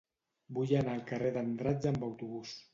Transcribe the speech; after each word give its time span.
Vull 0.57 0.73
anar 0.79 0.95
al 0.95 1.05
carrer 1.13 1.31
d'Andratx 1.37 1.93
amb 1.95 2.11
autobús. 2.11 2.61